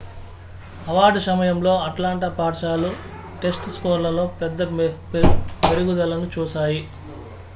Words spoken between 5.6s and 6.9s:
మెరుగుదలను చూశాయి